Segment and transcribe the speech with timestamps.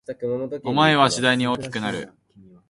[0.63, 2.11] 想いは次第に大きくなる